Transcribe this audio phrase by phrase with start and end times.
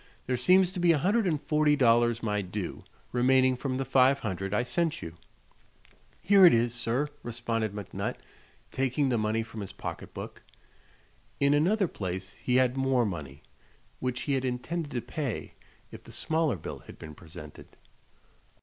[0.25, 4.17] There seems to be a hundred and forty dollars my due, remaining from the five
[4.17, 5.13] hundred I sent you."
[6.23, 8.15] "Here it is, sir," responded McNutt,
[8.71, 10.41] taking the money from his pocket book.
[11.39, 13.43] In another place he had more money,
[13.99, 15.53] which he had intended to pay
[15.91, 17.67] if the smaller bill had been presented.